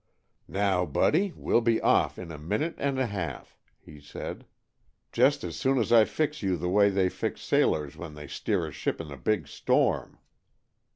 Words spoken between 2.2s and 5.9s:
a minute and a half," he said, "just as soon